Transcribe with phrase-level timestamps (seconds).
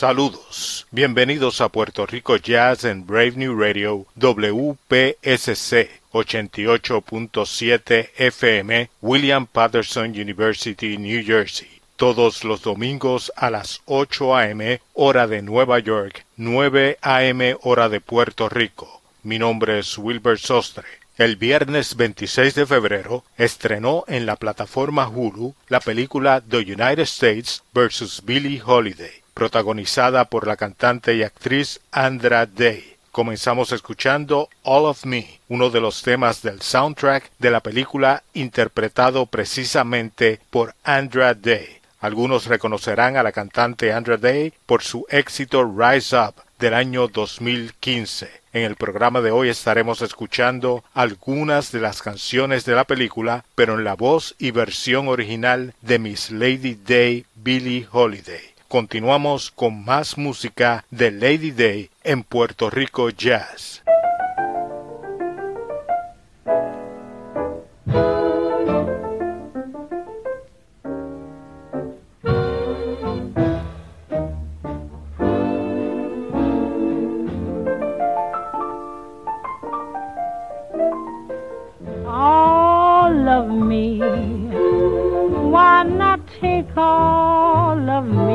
[0.00, 0.86] Saludos.
[0.90, 10.96] Bienvenidos a Puerto Rico Jazz en Brave New Radio WPSC 88.7 FM, William Patterson University,
[10.96, 11.68] New Jersey.
[11.96, 14.80] Todos los domingos a las 8 a.m.
[14.94, 17.58] hora de Nueva York, 9 a.m.
[17.60, 19.02] hora de Puerto Rico.
[19.22, 20.86] Mi nombre es Wilbur Sostre.
[21.18, 27.62] El viernes 26 de febrero estrenó en la plataforma Hulu la película The United States
[27.74, 28.22] vs.
[28.24, 32.96] Billie Holiday protagonizada por la cantante y actriz Andra Day.
[33.12, 39.26] Comenzamos escuchando All of Me, uno de los temas del soundtrack de la película interpretado
[39.26, 41.80] precisamente por Andra Day.
[42.00, 48.30] Algunos reconocerán a la cantante Andra Day por su éxito Rise Up del año 2015.
[48.52, 53.74] En el programa de hoy estaremos escuchando algunas de las canciones de la película, pero
[53.74, 60.16] en la voz y versión original de Miss Lady Day Billie Holiday continuamos con más
[60.16, 63.82] música de Lady Day en Puerto Rico Jazz.
[82.06, 83.98] All of me,
[85.50, 88.29] why not take all of me?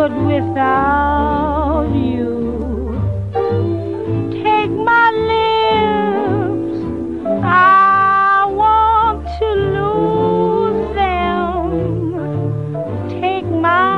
[0.00, 2.30] good without you.
[4.42, 6.78] Take my lips,
[7.44, 11.60] I want to lose them.
[13.20, 13.88] Take my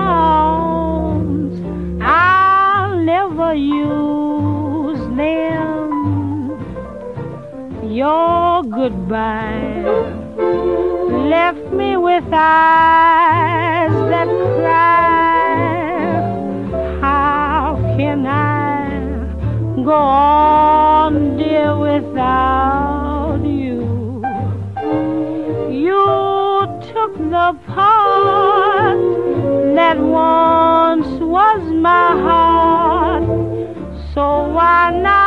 [0.50, 1.54] arms,
[2.02, 5.90] I'll never use them.
[7.92, 9.84] Your goodbye
[11.30, 13.71] left me without.
[19.92, 24.22] go on, dear, without you.
[25.84, 26.04] You
[26.92, 29.02] took the part
[29.76, 33.24] that once was my heart,
[34.14, 34.24] so
[34.56, 35.21] why not?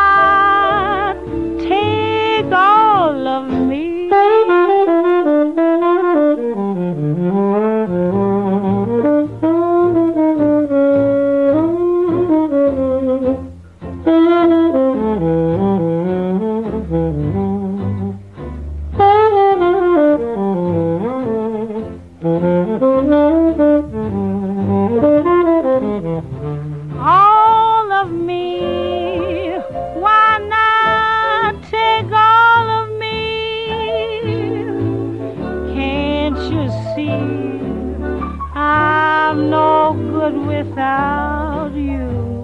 [39.35, 42.34] I'm no good without you.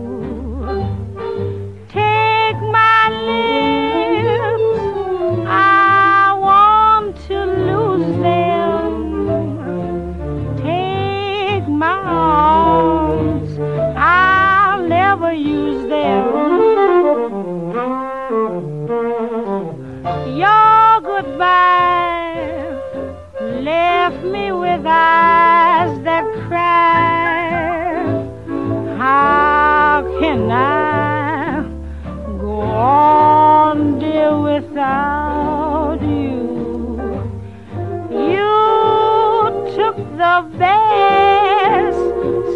[40.31, 41.97] the best.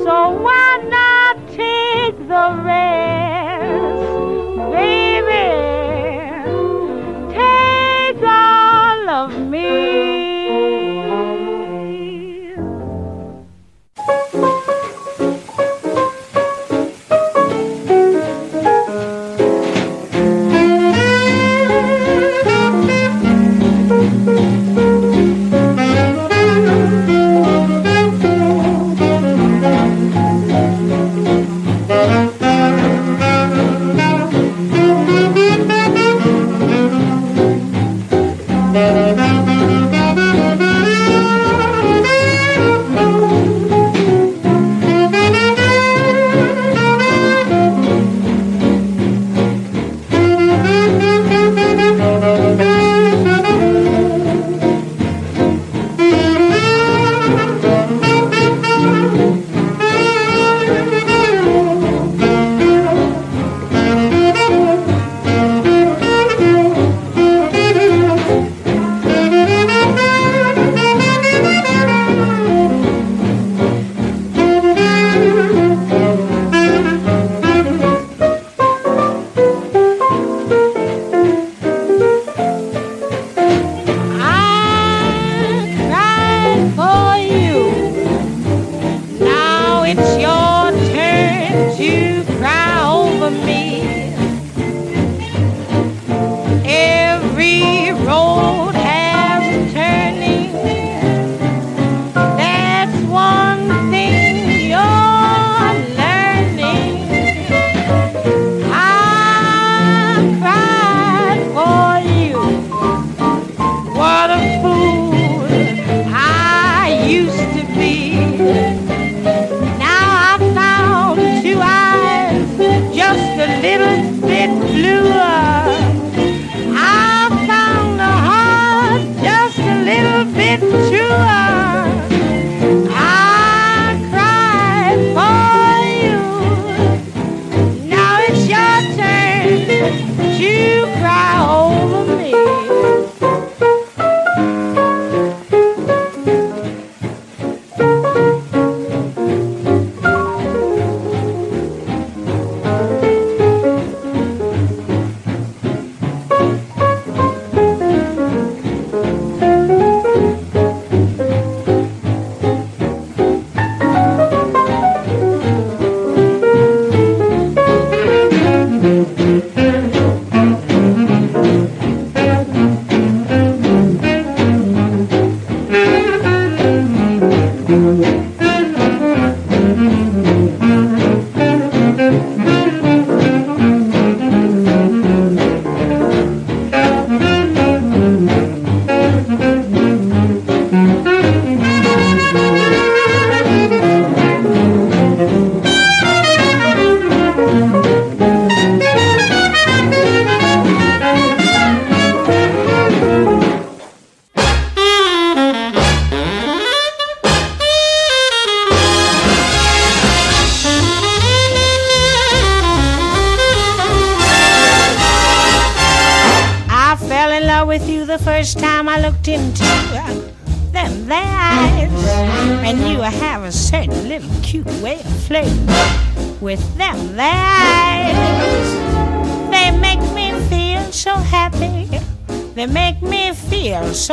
[0.04, 0.65] So why?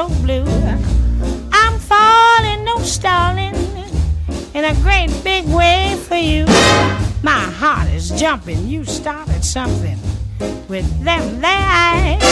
[0.02, 0.44] So blue.
[1.52, 3.54] I'm falling, no stalling,
[4.54, 6.44] in a great big way for you.
[7.22, 8.66] My heart is jumping.
[8.66, 9.98] You started something
[10.68, 12.22] with them there eyes.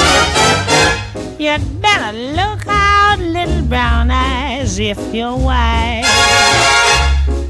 [1.38, 6.06] You'd better look out, little brown eyes, if you're wise.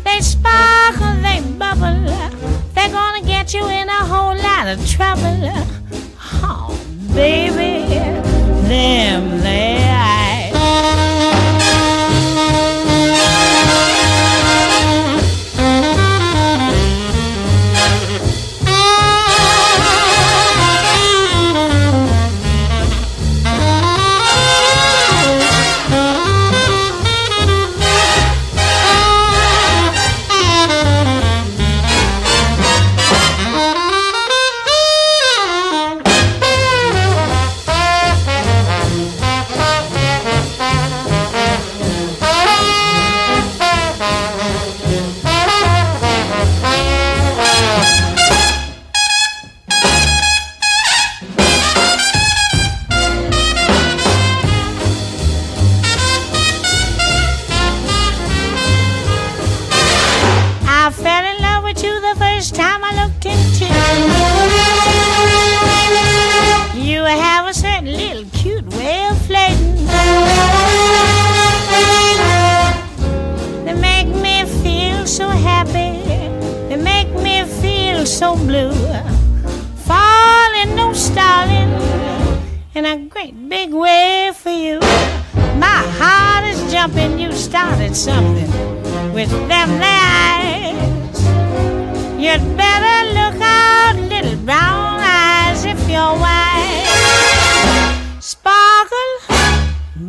[0.04, 2.04] They sparkle, they bubble.
[2.74, 5.40] They're gonna get you in a whole lot of trouble.
[6.42, 6.78] Oh,
[7.14, 7.94] baby,
[8.68, 9.39] them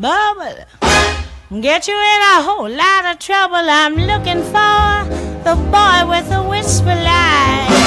[0.01, 0.65] bubble,
[1.61, 3.57] get you in a whole lot of trouble.
[3.57, 5.05] I'm looking for
[5.45, 7.80] the boy with the whisper line.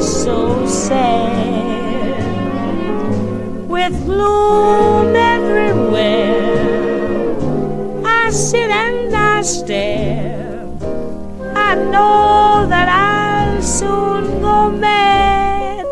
[0.00, 1.08] So sad
[3.68, 6.56] with gloom everywhere.
[8.04, 10.66] I sit and I stare.
[11.54, 15.86] I know that I'll soon go mad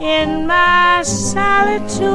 [0.00, 2.06] in my solitude.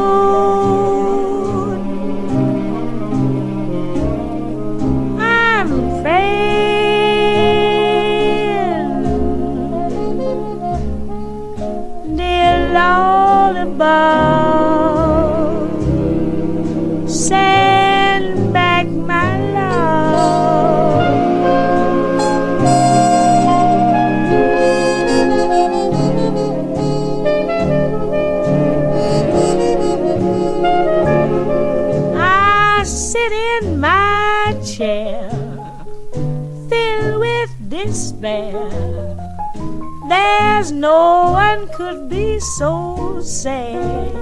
[43.41, 44.13] Sad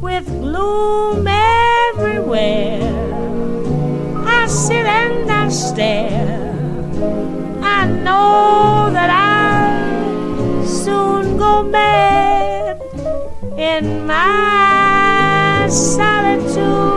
[0.00, 2.80] with gloom everywhere.
[4.26, 6.54] I sit and I stare.
[7.60, 12.80] I know that I'll soon go mad
[13.58, 16.95] in my solitude.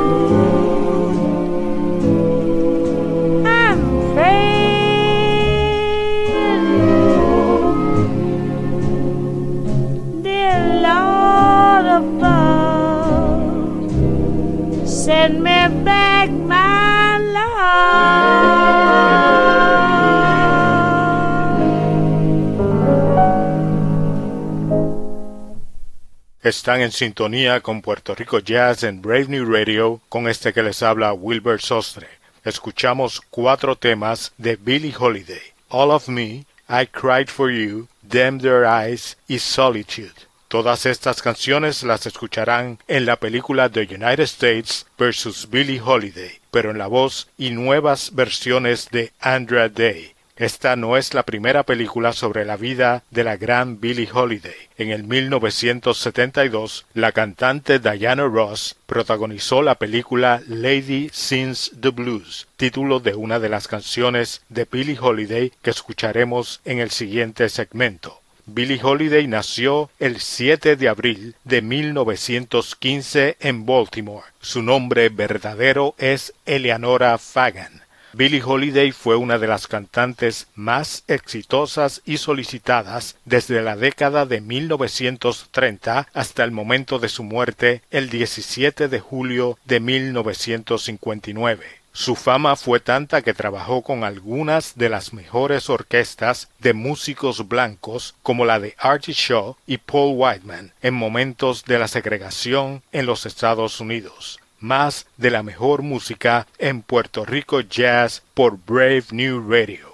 [26.49, 30.81] Están en sintonía con Puerto Rico Jazz en Brave New Radio con este que les
[30.81, 32.07] habla Wilbur Sostre.
[32.43, 35.53] Escuchamos cuatro temas de Billie Holiday.
[35.69, 40.25] All of Me, I Cried for You, Them Their Eyes y Solitude.
[40.47, 45.51] Todas estas canciones las escucharán en la película The United States vs.
[45.51, 50.15] Billie Holiday, pero en la voz y nuevas versiones de Andrea Day.
[50.39, 54.55] Esta no es la primera película sobre la vida de la gran Billie Holiday.
[54.77, 63.01] En el 1972, la cantante Diana Ross protagonizó la película Lady Sings the Blues, título
[63.01, 68.21] de una de las canciones de Billie Holiday que escucharemos en el siguiente segmento.
[68.45, 74.25] Billie Holiday nació el 7 de abril de 1915 en Baltimore.
[74.39, 77.88] Su nombre verdadero es Eleanora Fagan.
[78.13, 84.41] Billie Holiday fue una de las cantantes más exitosas y solicitadas desde la década de
[84.41, 91.79] 1930 hasta el momento de su muerte el 17 de julio de 1959.
[91.91, 98.15] Su fama fue tanta que trabajó con algunas de las mejores orquestas de músicos blancos
[98.23, 103.25] como la de Artie Shaw y Paul Whiteman en momentos de la segregación en los
[103.25, 104.38] Estados Unidos.
[104.59, 109.89] Más de la mejor música en Puerto Rico Jazz por Brave New Radio.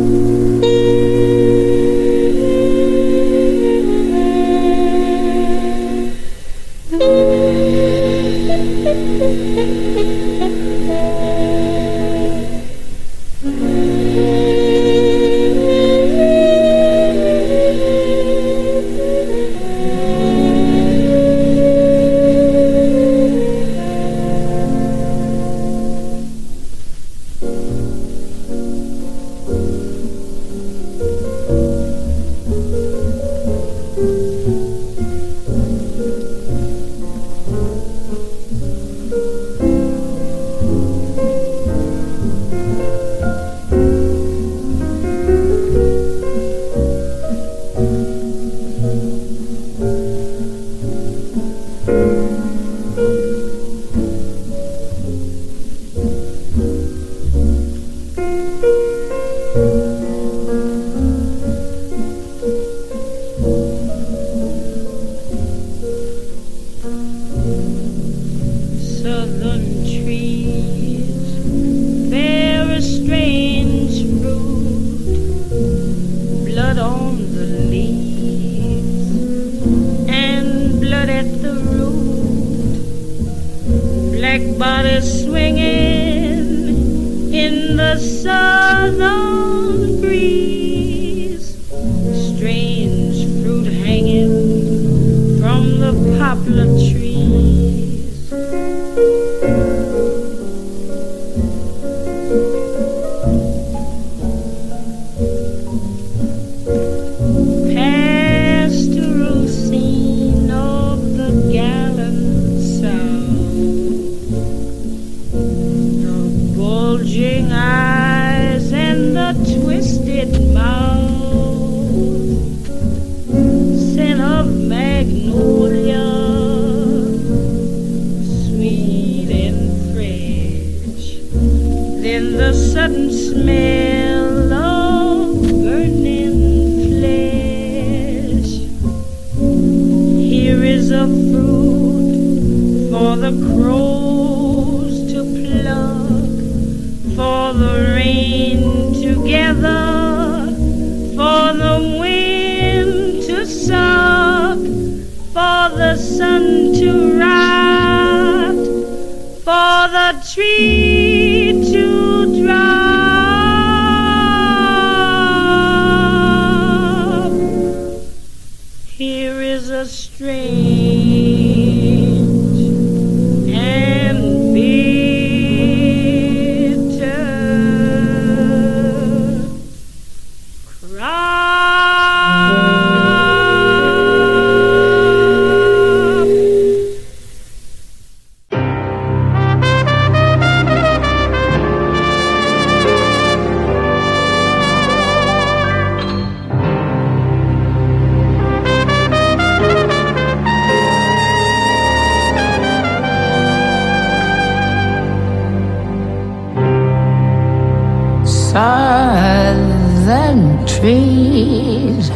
[210.80, 212.10] trees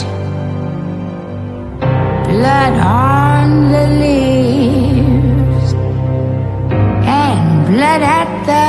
[2.28, 5.68] Blood on the leaves
[7.22, 8.68] and blood at the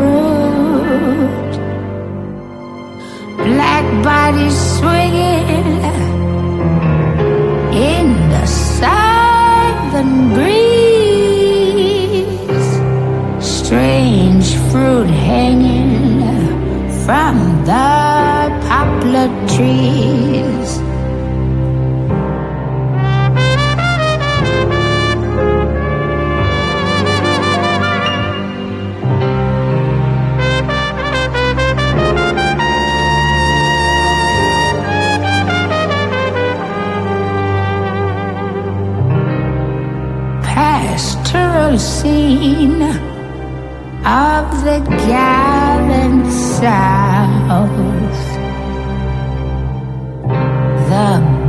[0.00, 1.52] root.
[3.44, 4.67] Black bodies
[17.68, 20.70] the poplar trees.
[40.42, 42.82] pastoral scene
[44.06, 47.07] of the gallant South.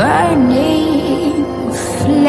[0.00, 1.44] burning
[2.00, 2.28] flesh.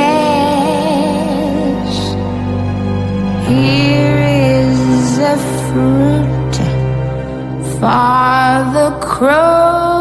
[3.47, 4.19] Here
[4.59, 6.55] is a fruit
[7.79, 10.00] for the crows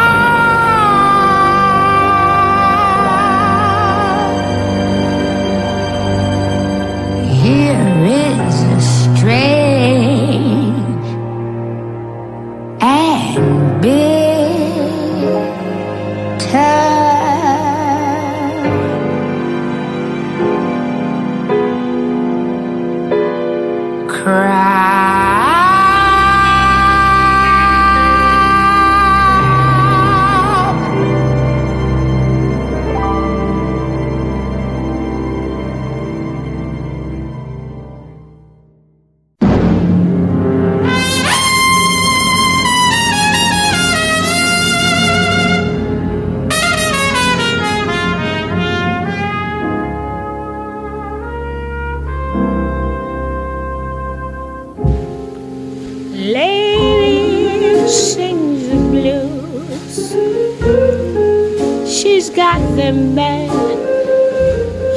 [62.21, 63.49] She's got them bad.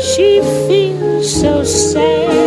[0.05, 2.44] She feels so sad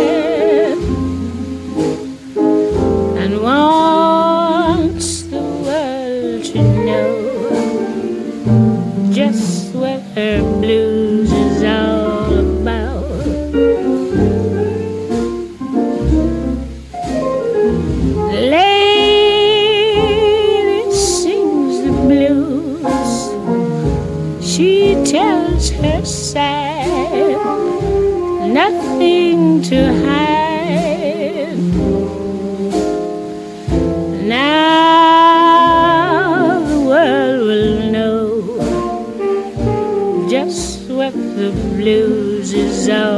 [42.88, 43.17] blues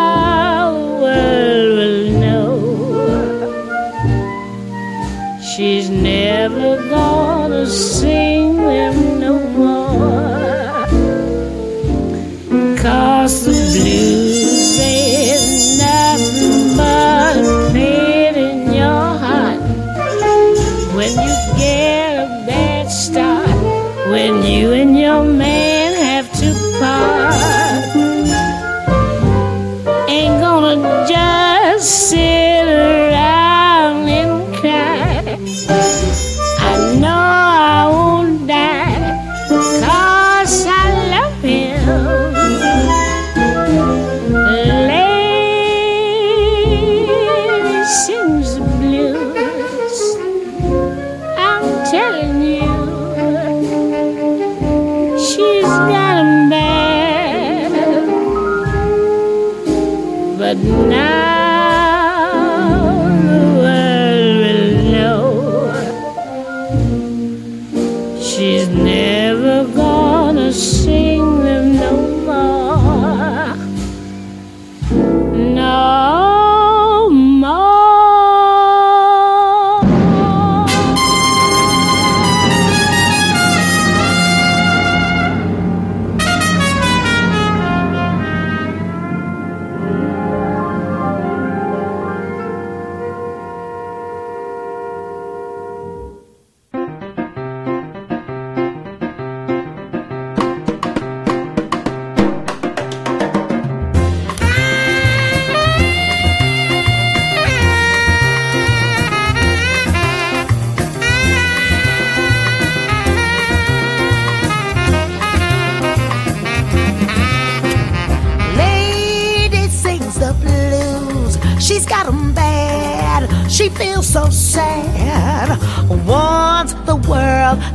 [0.72, 2.50] the world will know
[5.40, 8.27] she's never gonna see.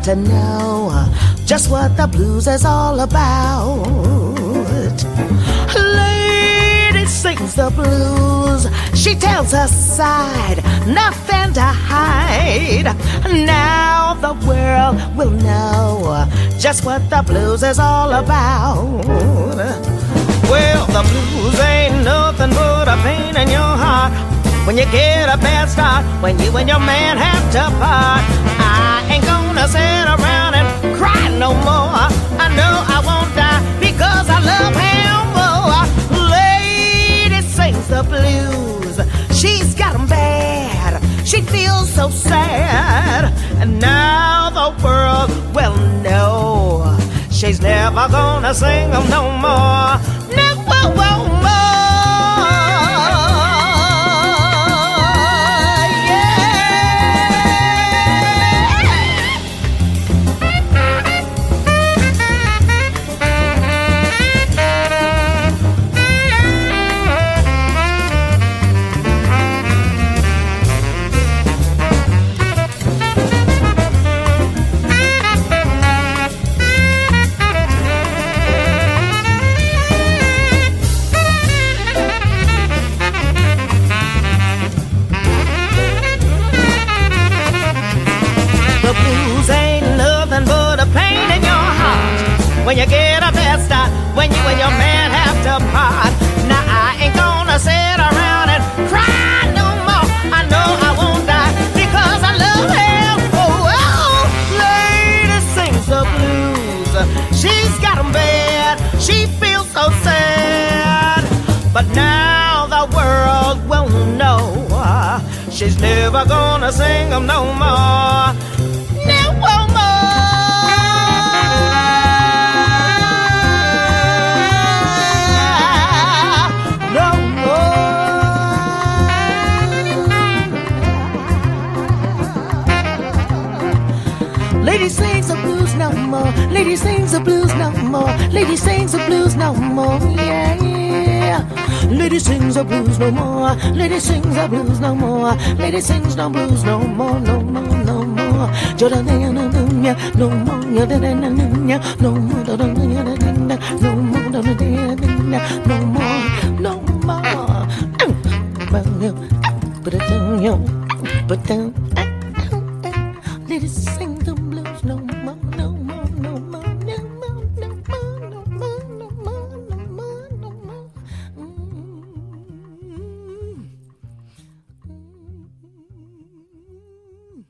[0.04, 1.08] to know uh,
[1.46, 3.88] just what the blues is all about.
[5.78, 8.68] Lady sings the blues,
[9.00, 12.94] she tells her side, nothing to hide.
[13.46, 19.06] Now the world will know uh, just what the blues is all about.
[20.52, 24.12] Well, the blues ain't nothing but a pain in your heart.
[24.68, 28.43] When you get a bad start, when you and your man have to part
[29.54, 32.08] gonna sit around and cry no more.
[32.44, 35.84] I know I won't die because I love him more.
[36.30, 38.98] Lady sings the blues.
[39.40, 41.02] She's got him bad.
[41.26, 43.32] She feels so sad.
[43.62, 46.98] And now the world will know.
[47.30, 50.00] She's never gonna sing him no more.
[50.36, 50.54] No,
[50.96, 51.63] more.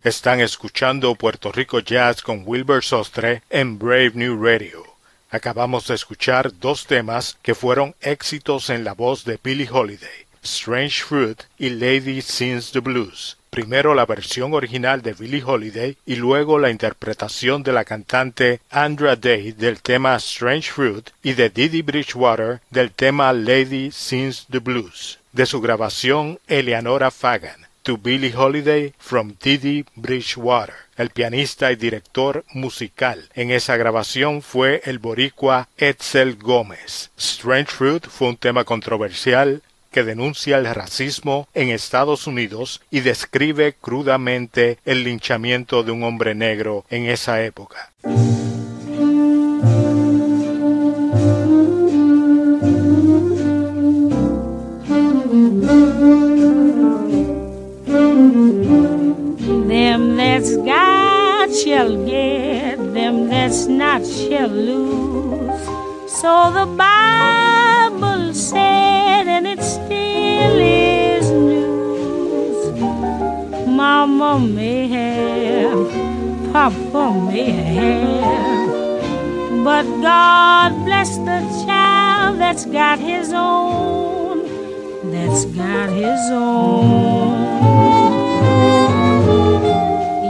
[0.04, 4.84] Están escuchando Puerto Rico Jazz con Wilbur Sostre en Brave New Radio.
[5.32, 10.28] Acabamos de escuchar dos temas que fueron éxitos en la voz de Billie Holiday.
[10.44, 13.38] Strange Fruit y Lady Sings the Blues.
[13.50, 19.16] Primero la versión original de Billie Holiday y luego la interpretación de la cantante Andra
[19.16, 25.20] Day del tema Strange Fruit y de Didi Bridgewater del tema Lady Sings the Blues.
[25.34, 27.68] De su grabación Eleanora Fagan.
[27.84, 30.74] To Billie Holiday from Didi Bridgewater.
[30.96, 37.12] El pianista y director musical en esa grabación fue el boricua Edsel Gómez.
[37.18, 39.62] Strange Fruit fue un tema controversial
[39.94, 46.36] que denuncia el racismo en Estados Unidos y describe crudamente el linchamiento de un hombre
[46.36, 47.94] negro en esa época.
[68.36, 72.80] Said, and it still is news.
[73.68, 75.88] Mama may have,
[76.52, 84.48] Papa may have, but God bless the child that's got his own,
[85.12, 87.34] that's got his own.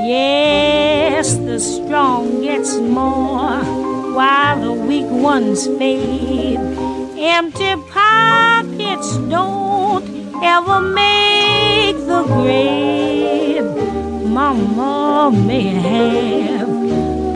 [0.05, 3.63] Yes, the strong gets more
[4.13, 6.59] while the weak ones fade.
[7.25, 10.03] Empty pockets don't
[10.43, 13.63] ever make the grade.
[14.27, 16.67] Mama may have,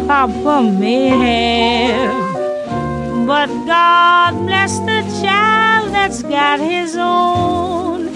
[0.06, 8.12] Papa may have, but God bless the child that's got his own,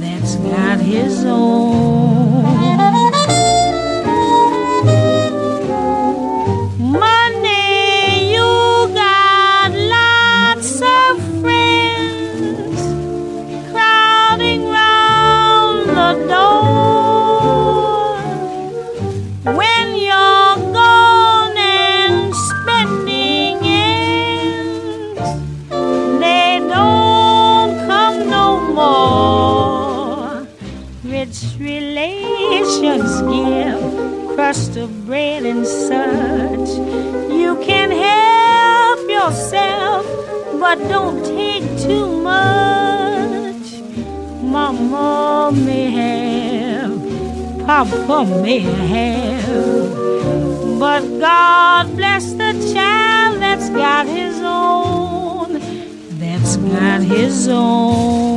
[0.00, 1.93] that's got his own.
[40.94, 43.66] Don't take too much.
[44.54, 46.96] Mama may have,
[47.66, 49.90] Papa may have,
[50.78, 55.58] but God bless the child that's got his own,
[56.20, 58.33] that's got his own.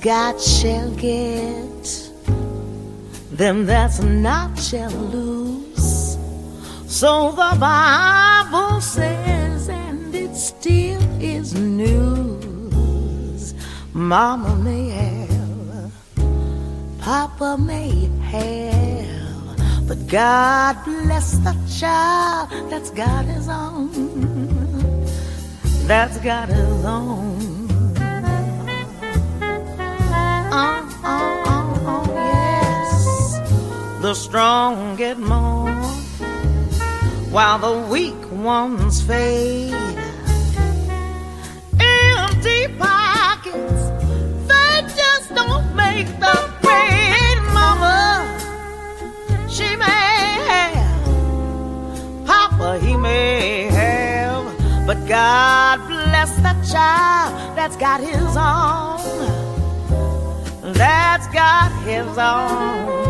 [0.00, 2.10] Got shall get,
[3.30, 6.16] them that's not shall lose.
[6.86, 13.54] So the Bible says, and it still is news.
[13.92, 15.92] Mama may have,
[17.00, 23.90] Papa may have, but God bless the child that's got his own,
[25.86, 27.29] that's got his own.
[34.10, 35.70] The strong get more,
[37.30, 39.72] while the weak ones fade.
[41.78, 43.82] Empty pockets,
[44.50, 48.00] they just don't make the grade, Mama.
[49.48, 50.16] She may
[50.50, 51.06] have,
[52.26, 54.44] Papa, he may have,
[54.88, 59.50] but God bless the child that's got his own
[60.80, 63.09] that's got his own.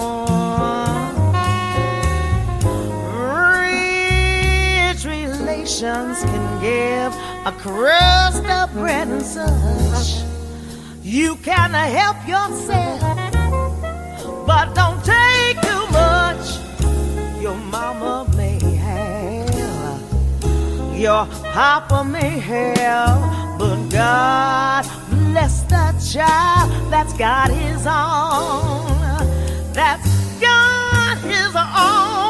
[7.45, 10.23] a crust of bread and such.
[11.01, 13.01] You can help yourself,
[14.45, 16.59] but don't take too much.
[17.41, 20.01] Your mama may have,
[20.95, 28.85] your papa may have, but God bless the child that's got his own.
[29.73, 32.20] That's got his own.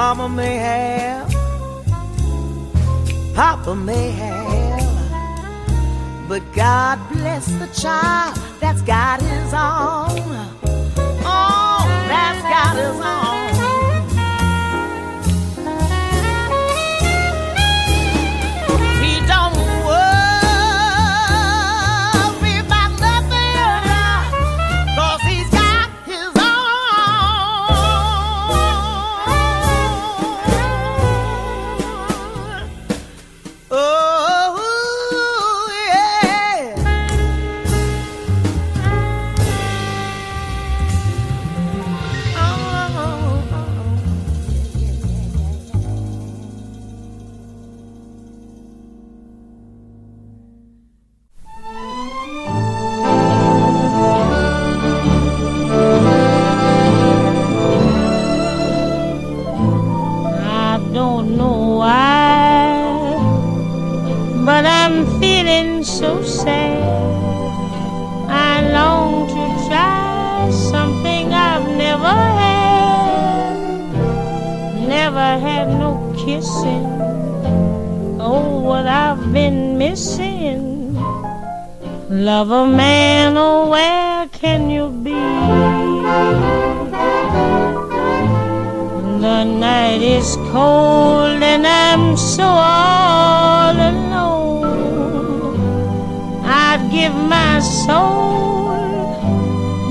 [0.00, 1.28] Mama may have,
[3.34, 10.20] Papa may have, but God bless the child that's got his own.
[11.26, 13.27] Oh, that's got his own.
[96.78, 98.70] I'd give my soul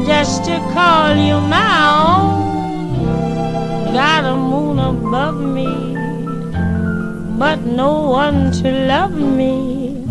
[0.05, 3.03] just to call you my own.
[3.93, 5.67] Got a moon above me,
[7.37, 10.05] but no one to love me.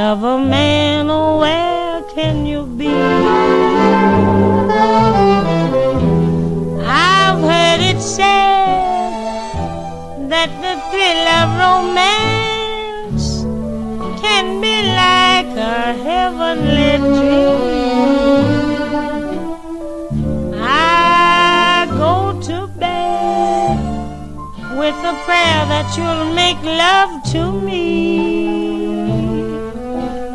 [0.00, 2.94] Love a man, oh, where can you be?
[6.80, 9.42] I've heard it said
[10.30, 12.21] that the thrill of romance
[15.56, 18.42] a heavenly dream.
[20.54, 23.78] I go to bed
[24.78, 27.82] with a prayer that you'll make love to me.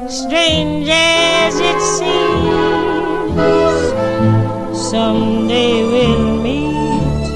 [0.07, 3.38] Strange as it seems,
[4.89, 7.28] someday we'll meet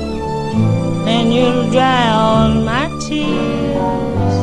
[1.08, 4.38] and you'll dry all my tears.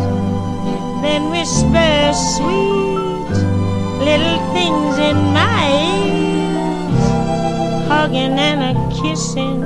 [1.03, 2.68] Then whisper sweet
[4.09, 5.61] little things in my
[6.00, 7.04] ears,
[7.88, 9.61] hugging and a kissing.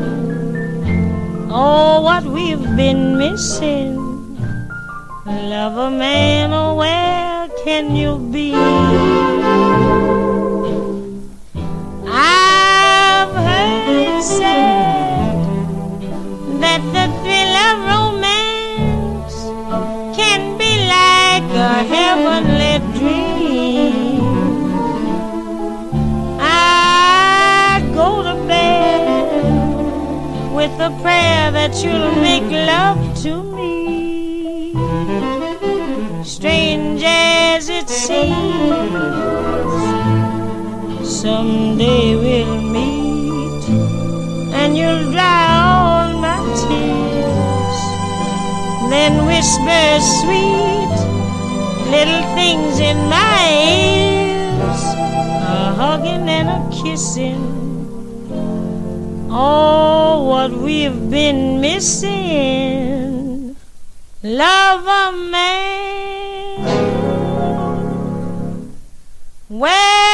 [1.51, 3.95] Oh, what we've been missing.
[5.27, 8.55] Love a man, oh, where can you be?
[12.09, 15.39] I've heard said
[16.63, 17.79] that the thrill of
[30.83, 34.73] a prayer that you'll make love to me.
[36.25, 38.35] Strange as it seems,
[41.09, 43.65] someday we'll meet
[44.61, 47.79] and you'll dry all my tears.
[48.91, 50.95] Then whisper sweet
[51.95, 53.41] little things in my
[53.79, 54.83] ears,
[55.47, 57.52] a hugging and a kissing.
[59.35, 63.57] Oh, what we've been missing.
[64.23, 66.61] Love a man.
[69.49, 70.12] Where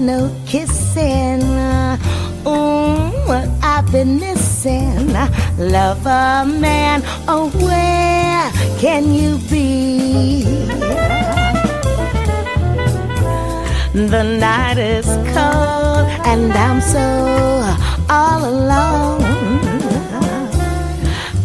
[0.00, 1.42] no kissing.
[2.46, 5.12] Oh, what I've been missing.
[5.58, 10.44] Love a man, oh, where can you be?
[13.92, 17.06] The night is cold and I'm so
[18.08, 19.20] all alone.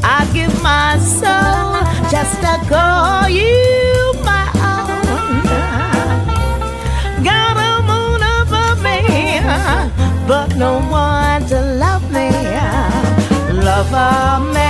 [0.04, 2.95] I give my soul just to call
[10.28, 12.30] but no one to love me.
[13.64, 14.65] Love a man,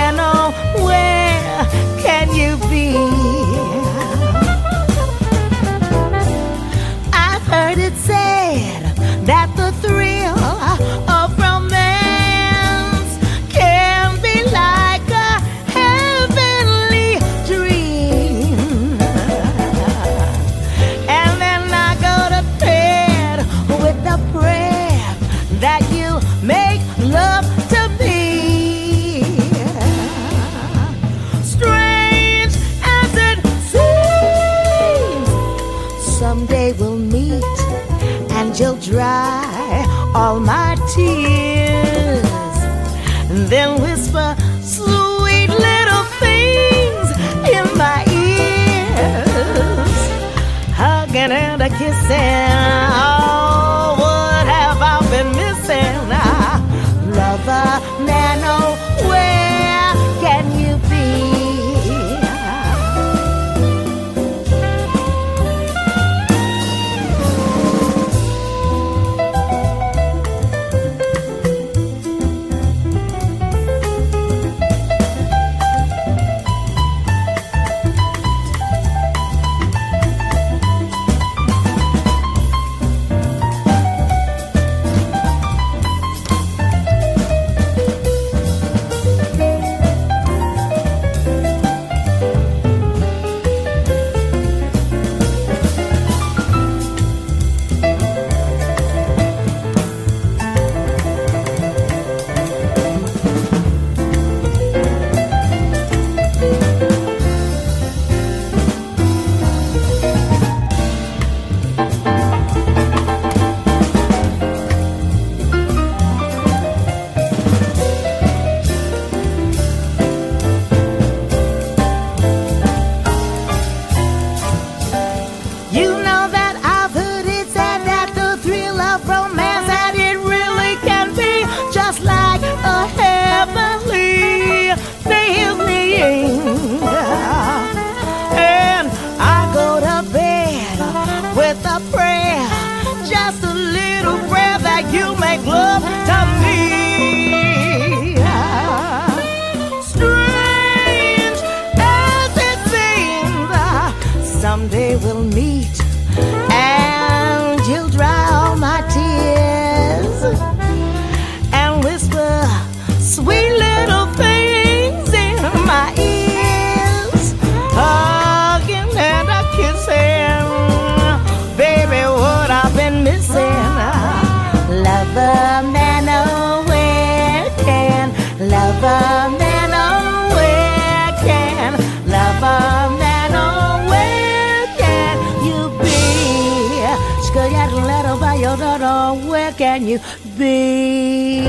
[188.46, 189.98] your where can you
[190.38, 191.42] be?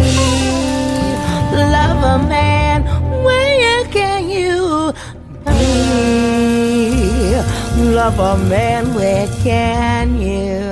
[1.53, 2.83] Lover man,
[3.23, 4.93] where can you
[5.45, 5.65] be?
[7.97, 10.66] Lover man, where can you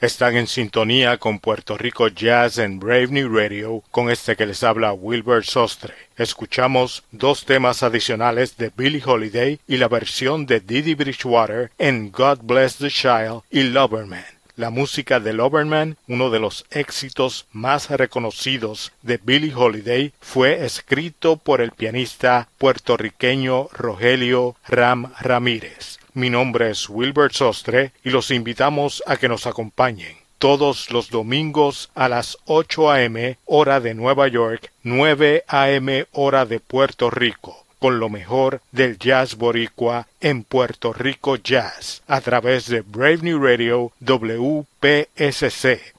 [0.00, 4.62] Están en sintonía con Puerto Rico Jazz en Brave New Radio con este que les
[4.62, 5.92] habla Wilbur Sostre.
[6.16, 12.38] Escuchamos dos temas adicionales de Billie Holiday y la versión de Didi Bridgewater en God
[12.42, 14.24] Bless the Child y Loverman.
[14.54, 21.38] La música de Loverman, uno de los éxitos más reconocidos de Billie Holiday, fue escrito
[21.38, 25.98] por el pianista puertorriqueño Rogelio Ram Ramírez.
[26.18, 31.92] Mi nombre es Wilbert Sostre y los invitamos a que nos acompañen todos los domingos
[31.94, 33.38] a las 8 a.m.
[33.44, 36.06] hora de Nueva York, 9 a.m.
[36.10, 42.20] hora de Puerto Rico con lo mejor del jazz boricua en Puerto Rico Jazz a
[42.20, 44.66] través de Brave New Radio WPSC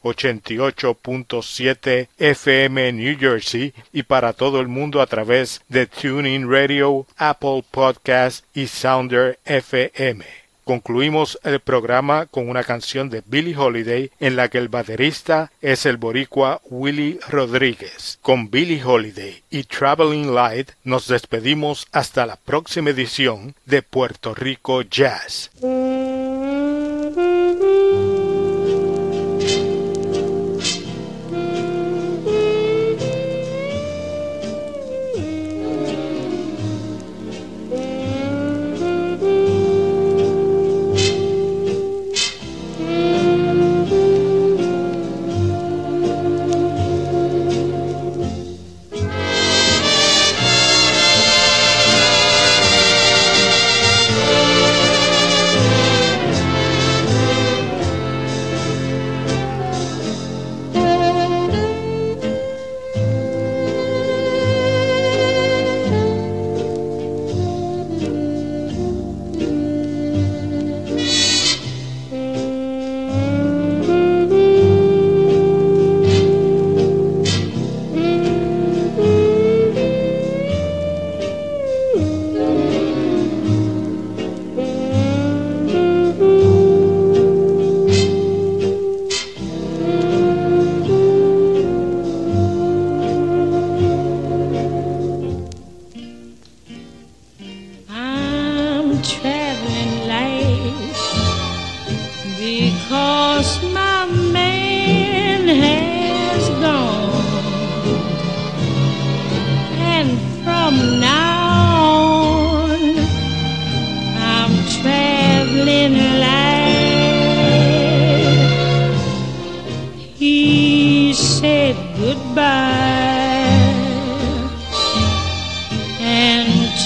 [0.03, 7.63] 88.7 FM New Jersey y para todo el mundo a través de TuneIn Radio, Apple
[7.71, 10.38] Podcast y Sounder FM.
[10.69, 15.87] Concluimos el programa con una canción de Billie Holiday en la que el baterista es
[15.87, 18.19] el boricua Willie Rodríguez.
[18.21, 24.83] Con Billie Holiday y Traveling Light nos despedimos hasta la próxima edición de Puerto Rico
[24.83, 25.49] Jazz.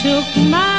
[0.04, 0.22] Till
[0.52, 0.73] then.